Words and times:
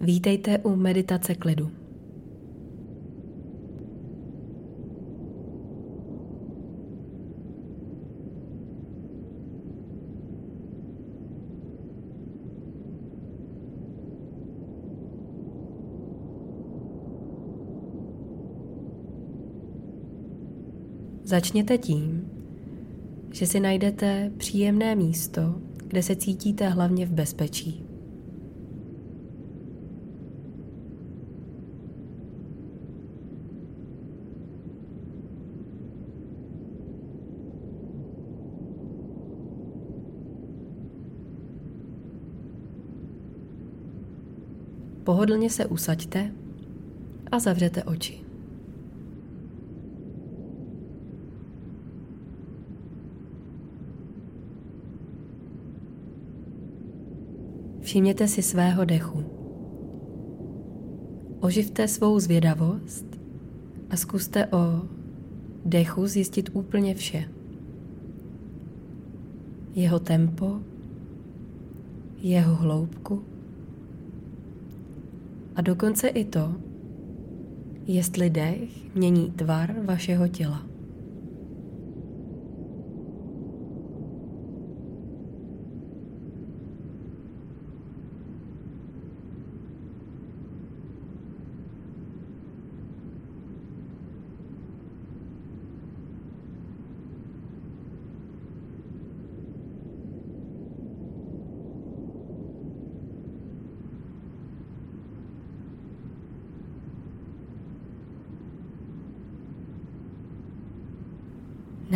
Vítejte 0.00 0.58
u 0.58 0.76
meditace 0.76 1.34
klidu. 1.34 1.70
Začněte 21.24 21.78
tím, 21.78 22.30
že 23.32 23.46
si 23.46 23.60
najdete 23.60 24.32
příjemné 24.36 24.96
místo, 24.96 25.60
kde 25.86 26.02
se 26.02 26.16
cítíte 26.16 26.68
hlavně 26.68 27.06
v 27.06 27.12
bezpečí. 27.12 27.85
Pohodlně 45.06 45.50
se 45.50 45.66
usaďte 45.66 46.32
a 47.32 47.38
zavřete 47.38 47.84
oči. 47.84 48.20
Všimněte 57.80 58.28
si 58.28 58.42
svého 58.42 58.84
dechu. 58.84 59.24
Oživte 61.40 61.88
svou 61.88 62.18
zvědavost 62.20 63.06
a 63.90 63.96
zkuste 63.96 64.46
o 64.46 64.82
dechu 65.64 66.06
zjistit 66.06 66.50
úplně 66.52 66.94
vše. 66.94 67.30
Jeho 69.74 69.98
tempo, 69.98 70.60
jeho 72.16 72.54
hloubku 72.54 73.35
a 75.56 75.60
dokonce 75.60 76.08
i 76.08 76.24
to, 76.24 76.54
jestli 77.86 78.30
dech 78.30 78.94
mění 78.94 79.30
tvar 79.30 79.74
vašeho 79.84 80.28
těla. 80.28 80.75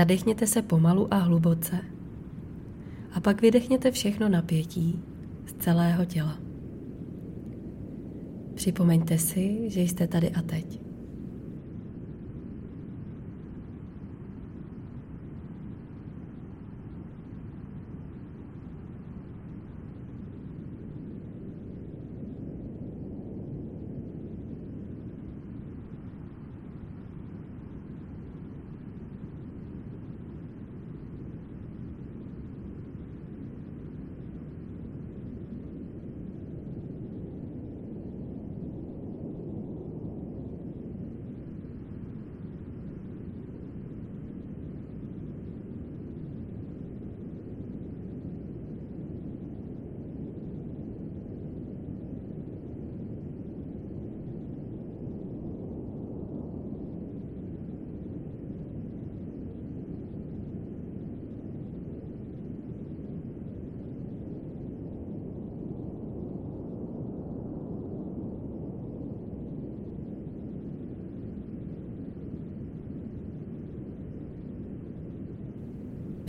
Nadechněte 0.00 0.46
se 0.46 0.62
pomalu 0.62 1.14
a 1.14 1.16
hluboce 1.16 1.78
a 3.12 3.20
pak 3.20 3.42
vydechněte 3.42 3.90
všechno 3.90 4.28
napětí 4.28 5.02
z 5.46 5.52
celého 5.52 6.04
těla. 6.04 6.38
Připomeňte 8.54 9.18
si, 9.18 9.70
že 9.70 9.80
jste 9.80 10.06
tady 10.06 10.30
a 10.30 10.42
teď. 10.42 10.89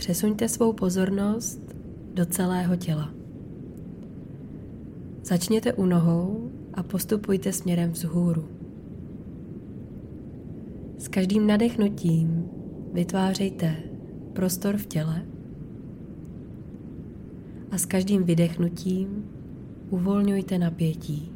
Přesuňte 0.02 0.48
svou 0.48 0.72
pozornost 0.72 1.74
do 2.14 2.26
celého 2.26 2.76
těla. 2.76 3.14
Začněte 5.24 5.72
u 5.72 5.84
nohou 5.84 6.50
a 6.74 6.82
postupujte 6.82 7.52
směrem 7.52 7.90
vzhůru. 7.90 8.48
S 10.98 11.08
každým 11.08 11.46
nadechnutím 11.46 12.50
vytvářejte 12.92 13.76
prostor 14.32 14.76
v 14.76 14.86
těle 14.86 15.22
a 17.70 17.78
s 17.78 17.86
každým 17.86 18.24
vydechnutím 18.24 19.30
uvolňujte 19.90 20.58
napětí. 20.58 21.31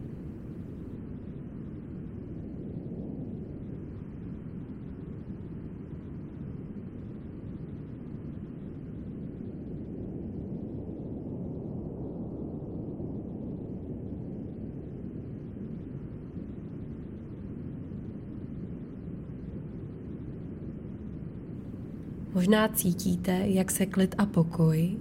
Možná 22.36 22.68
cítíte, 22.68 23.42
jak 23.44 23.70
se 23.70 23.86
klid 23.86 24.14
a 24.18 24.26
pokoj 24.26 24.96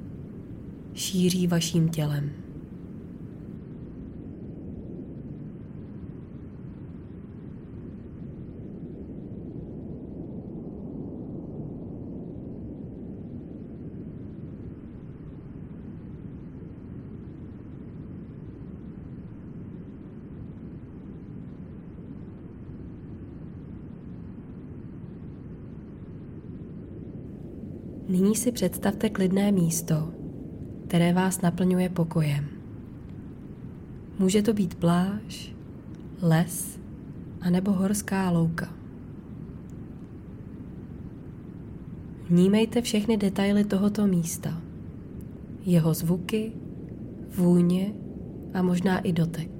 šíří 0.94 1.48
vaším 1.48 1.90
tělem. 1.90 2.45
Nyní 28.16 28.36
si 28.36 28.52
představte 28.52 29.10
klidné 29.10 29.52
místo, 29.52 30.14
které 30.88 31.14
vás 31.14 31.42
naplňuje 31.42 31.90
pokojem. 31.90 32.48
Může 34.20 34.42
to 34.42 34.54
být 34.54 34.76
pláž, 34.76 35.56
les 36.22 36.80
anebo 37.42 37.72
horská 37.72 38.32
louka. 38.32 38.74
Vnímejte 42.30 42.82
všechny 42.82 43.18
detaily 43.18 43.66
tohoto 43.66 44.08
místa, 44.08 44.62
jeho 45.66 45.94
zvuky, 45.94 46.52
vůně 47.36 47.94
a 48.54 48.62
možná 48.62 49.00
i 49.00 49.12
dotek. 49.14 49.55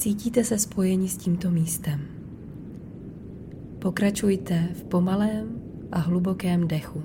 Cítíte 0.00 0.44
se 0.44 0.58
spojeni 0.58 1.08
s 1.08 1.16
tímto 1.16 1.50
místem. 1.50 2.00
Pokračujte 3.78 4.68
v 4.74 4.84
pomalém 4.84 5.62
a 5.92 5.98
hlubokém 5.98 6.68
dechu. 6.68 7.02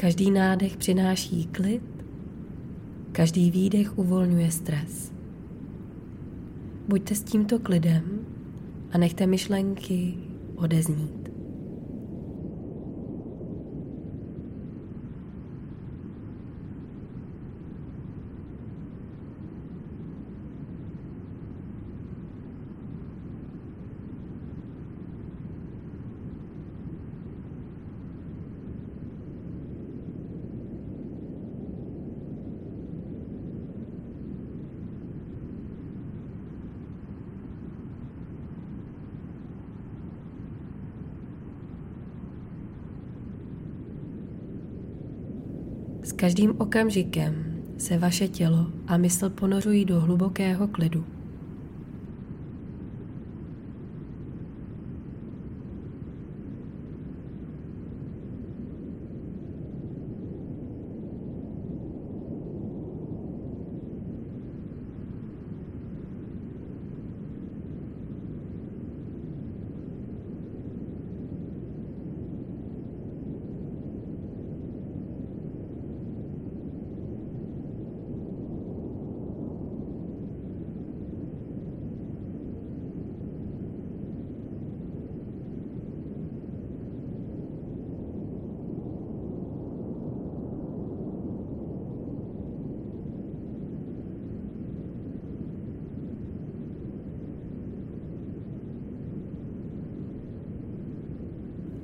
Každý 0.00 0.30
nádech 0.30 0.76
přináší 0.76 1.46
klid, 1.46 1.82
každý 3.12 3.50
výdech 3.50 3.98
uvolňuje 3.98 4.50
stres. 4.50 5.12
Buďte 6.88 7.14
s 7.14 7.22
tímto 7.22 7.58
klidem 7.58 8.26
a 8.92 8.98
nechte 8.98 9.26
myšlenky 9.26 10.14
odeznít. 10.56 11.28
S 46.02 46.07
každým 46.18 46.54
okamžikem 46.58 47.62
se 47.78 47.98
vaše 47.98 48.28
tělo 48.28 48.66
a 48.86 48.96
mysl 48.96 49.30
ponořují 49.30 49.84
do 49.84 50.00
hlubokého 50.00 50.68
klidu. 50.68 51.17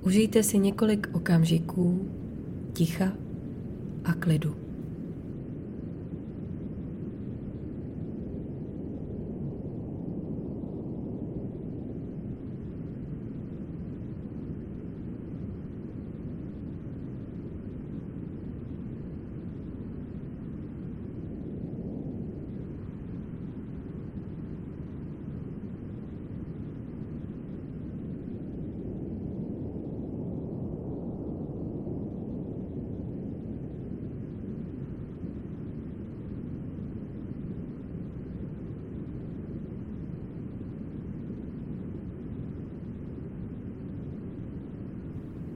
Užijte 0.06 0.42
si 0.42 0.58
několik 0.58 1.08
okamžiků 1.12 2.08
ticha 2.72 3.12
a 4.04 4.12
klidu. 4.12 4.56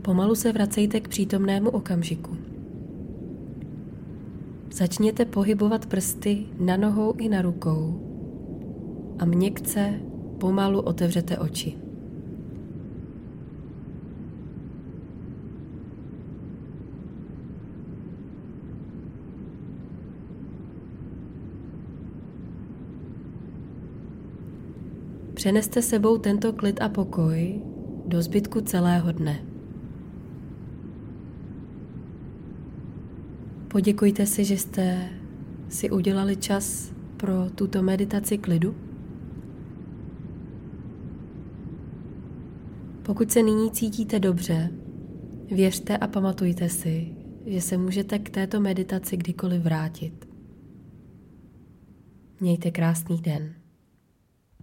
Pomalu 0.08 0.34
se 0.34 0.52
vracejte 0.52 1.00
k 1.00 1.08
přítomnému 1.08 1.70
okamžiku. 1.70 2.36
Začněte 4.72 5.24
pohybovat 5.24 5.86
prsty 5.86 6.46
na 6.60 6.76
nohou 6.76 7.14
i 7.18 7.28
na 7.28 7.42
rukou 7.42 8.00
a 9.18 9.24
měkce 9.24 10.00
pomalu 10.38 10.80
otevřete 10.80 11.38
oči. 11.38 11.78
Přeneste 25.34 25.82
sebou 25.82 26.18
tento 26.18 26.52
klid 26.52 26.80
a 26.82 26.88
pokoj 26.88 27.62
do 28.06 28.22
zbytku 28.22 28.60
celého 28.60 29.12
dne. 29.12 29.57
Poděkujte 33.68 34.26
si, 34.26 34.44
že 34.44 34.56
jste 34.56 35.08
si 35.68 35.90
udělali 35.90 36.36
čas 36.36 36.92
pro 37.16 37.50
tuto 37.50 37.82
meditaci 37.82 38.38
klidu. 38.38 38.74
Pokud 43.02 43.30
se 43.30 43.42
nyní 43.42 43.70
cítíte 43.70 44.18
dobře, 44.18 44.70
věřte 45.50 45.96
a 45.96 46.06
pamatujte 46.06 46.68
si, 46.68 47.16
že 47.46 47.60
se 47.60 47.78
můžete 47.78 48.18
k 48.18 48.30
této 48.30 48.60
meditaci 48.60 49.16
kdykoliv 49.16 49.62
vrátit. 49.62 50.28
Mějte 52.40 52.70
krásný 52.70 53.20
den. 53.20 53.57